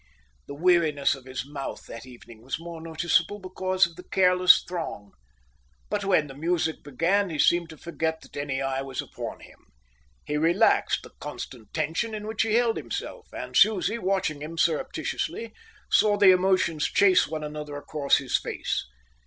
The 0.47 0.55
weariness 0.55 1.13
of 1.13 1.25
his 1.25 1.45
mouth 1.45 1.85
that 1.85 2.07
evening 2.07 2.41
was 2.41 2.59
more 2.59 2.81
noticeable 2.81 3.37
because 3.37 3.85
of 3.85 3.97
the 3.97 4.03
careless 4.03 4.63
throng. 4.67 5.11
But 5.91 6.03
when 6.03 6.25
the 6.25 6.33
music 6.33 6.81
began 6.83 7.29
he 7.29 7.37
seemed 7.37 7.69
to 7.69 7.77
forget 7.77 8.21
that 8.21 8.35
any 8.35 8.63
eye 8.63 8.81
was 8.81 8.99
upon 8.99 9.41
him; 9.41 9.59
he 10.25 10.37
relaxed 10.37 11.03
the 11.03 11.11
constant 11.19 11.71
tension 11.71 12.15
in 12.15 12.25
which 12.25 12.41
he 12.41 12.55
held 12.55 12.77
himself; 12.77 13.31
and 13.31 13.55
Susie, 13.55 13.99
watching 13.99 14.41
him 14.41 14.57
surreptitiously, 14.57 15.53
saw 15.91 16.17
the 16.17 16.31
emotions 16.31 16.85
chase 16.85 17.27
one 17.27 17.43
another 17.43 17.75
across 17.77 18.17
his 18.17 18.35
face. 18.35 18.87